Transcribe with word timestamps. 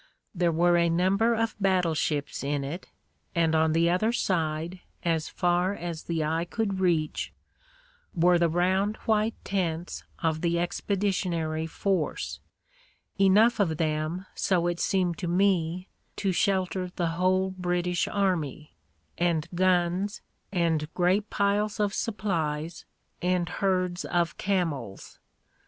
There 0.33 0.51
were 0.51 0.77
a 0.77 0.89
number 0.89 1.35
of 1.35 1.55
battleships 1.59 2.43
in 2.43 2.63
it, 2.63 2.89
and 3.35 3.53
on 3.53 3.73
the 3.73 3.87
other 3.91 4.11
side, 4.11 4.79
as 5.03 5.29
far 5.29 5.75
as 5.75 6.05
the 6.05 6.23
eye 6.23 6.45
could 6.45 6.79
reach, 6.79 7.31
were 8.15 8.39
the 8.39 8.49
round 8.49 8.95
white 9.05 9.35
tents 9.43 10.03
of 10.17 10.41
the 10.41 10.57
expeditionary 10.57 11.67
force— 11.67 12.39
enough 13.29 13.59
of 13.59 13.77
them, 13.77 14.25
so 14.33 14.65
it 14.65 14.79
seemed 14.79 15.19
to 15.19 15.27
me, 15.27 15.87
to 16.15 16.31
shelter 16.31 16.87
the 16.95 17.09
whole 17.09 17.51
British 17.51 18.07
army— 18.07 18.73
and 19.19 19.47
guns, 19.53 20.21
and 20.51 20.91
great 20.95 21.29
piles 21.29 21.79
of 21.79 21.93
supplies, 21.93 22.85
and 23.21 23.47
herds 23.47 24.03
of 24.05 24.35
camels. 24.39 25.19